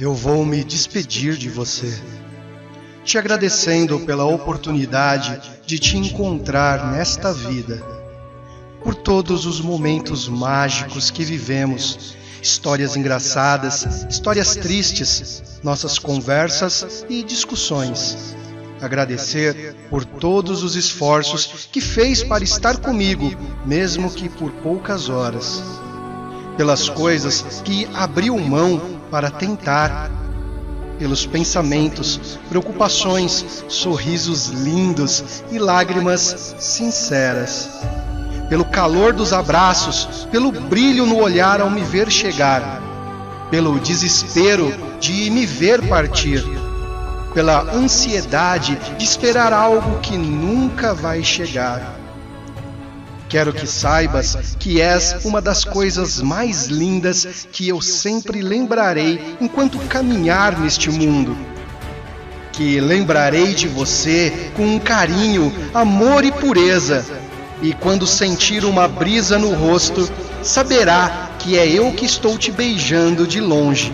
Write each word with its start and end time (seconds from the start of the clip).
eu 0.00 0.14
vou 0.14 0.46
me 0.46 0.64
despedir 0.64 1.36
de 1.36 1.50
você, 1.50 1.92
te 3.04 3.18
agradecendo 3.18 4.00
pela 4.00 4.24
oportunidade 4.24 5.38
de 5.66 5.78
te 5.78 5.98
encontrar 5.98 6.90
nesta 6.90 7.34
vida, 7.34 7.84
por 8.82 8.94
todos 8.94 9.44
os 9.44 9.60
momentos 9.60 10.26
mágicos 10.26 11.10
que 11.10 11.22
vivemos, 11.22 12.16
histórias 12.42 12.96
engraçadas, 12.96 14.06
histórias 14.08 14.56
tristes, 14.56 15.60
nossas 15.62 15.98
conversas 15.98 17.04
e 17.10 17.22
discussões. 17.22 18.34
Agradecer 18.80 19.76
por 19.90 20.06
todos 20.06 20.62
os 20.62 20.76
esforços 20.76 21.68
que 21.70 21.82
fez 21.82 22.22
para 22.22 22.42
estar 22.42 22.78
comigo, 22.78 23.30
mesmo 23.66 24.10
que 24.10 24.30
por 24.30 24.50
poucas 24.50 25.10
horas. 25.10 25.62
Pelas 26.56 26.88
coisas 26.88 27.60
que 27.62 27.86
abriu 27.92 28.38
mão 28.38 28.99
para 29.10 29.30
tentar, 29.30 30.10
pelos 30.98 31.26
pensamentos, 31.26 32.38
preocupações, 32.48 33.64
sorrisos 33.68 34.48
lindos 34.48 35.42
e 35.50 35.58
lágrimas 35.58 36.54
sinceras, 36.58 37.68
pelo 38.48 38.64
calor 38.64 39.12
dos 39.12 39.32
abraços, 39.32 40.26
pelo 40.30 40.52
brilho 40.52 41.06
no 41.06 41.18
olhar 41.18 41.60
ao 41.60 41.70
me 41.70 41.82
ver 41.82 42.10
chegar, 42.10 42.82
pelo 43.50 43.78
desespero 43.80 44.72
de 45.00 45.30
me 45.30 45.44
ver 45.46 45.86
partir, 45.88 46.44
pela 47.34 47.62
ansiedade 47.62 48.76
de 48.96 49.04
esperar 49.04 49.52
algo 49.52 50.00
que 50.00 50.16
nunca 50.16 50.94
vai 50.94 51.22
chegar 51.22 51.99
Quero 53.30 53.52
que 53.52 53.64
saibas 53.64 54.56
que 54.58 54.80
és 54.80 55.24
uma 55.24 55.40
das 55.40 55.64
coisas 55.64 56.20
mais 56.20 56.66
lindas 56.66 57.46
que 57.52 57.68
eu 57.68 57.80
sempre 57.80 58.42
lembrarei 58.42 59.36
enquanto 59.40 59.78
caminhar 59.86 60.58
neste 60.58 60.90
mundo. 60.90 61.36
Que 62.50 62.80
lembrarei 62.80 63.54
de 63.54 63.68
você 63.68 64.50
com 64.56 64.66
um 64.66 64.80
carinho, 64.80 65.54
amor 65.72 66.24
e 66.24 66.32
pureza. 66.32 67.06
E 67.62 67.72
quando 67.72 68.04
sentir 68.04 68.64
uma 68.64 68.88
brisa 68.88 69.38
no 69.38 69.54
rosto, 69.54 70.10
saberá 70.42 71.30
que 71.38 71.56
é 71.56 71.68
eu 71.68 71.92
que 71.92 72.06
estou 72.06 72.36
te 72.36 72.50
beijando 72.50 73.28
de 73.28 73.40
longe. 73.40 73.92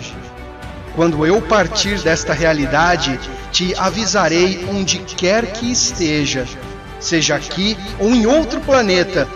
Quando 0.94 1.26
eu 1.26 1.42
partir 1.42 2.00
desta 2.00 2.32
realidade, 2.32 3.20
te 3.52 3.74
avisarei 3.76 4.66
onde 4.70 4.96
quer 5.00 5.52
que 5.52 5.70
esteja 5.70 6.46
seja 7.00 7.36
aqui 7.36 7.76
ou 7.98 8.14
em 8.14 8.26
outro 8.26 8.60
planeta. 8.60 9.28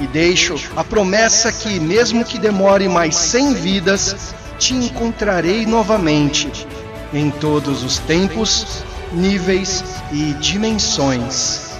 E 0.00 0.06
deixo 0.08 0.56
a 0.76 0.82
promessa 0.82 1.52
que, 1.52 1.78
mesmo 1.78 2.24
que 2.24 2.38
demore 2.38 2.88
mais 2.88 3.14
cem 3.14 3.54
vidas, 3.54 4.34
te 4.58 4.74
encontrarei 4.74 5.64
novamente, 5.66 6.66
em 7.12 7.30
todos 7.30 7.84
os 7.84 7.98
tempos, 7.98 8.84
níveis 9.12 9.84
e 10.12 10.32
dimensões. 10.34 11.70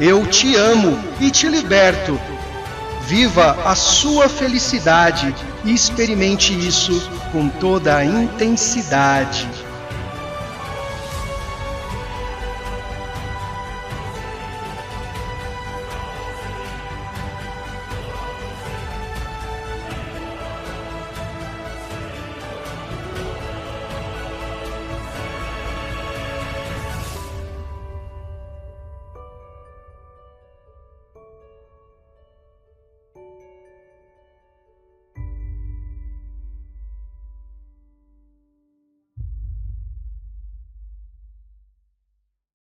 Eu 0.00 0.26
te 0.26 0.56
amo 0.56 0.98
e 1.20 1.30
te 1.30 1.48
liberto. 1.48 2.20
Viva 3.06 3.56
a 3.64 3.76
sua 3.76 4.28
felicidade 4.28 5.32
e 5.64 5.72
experimente 5.72 6.52
isso 6.52 7.08
com 7.30 7.48
toda 7.48 7.96
a 7.96 8.04
intensidade. 8.04 9.48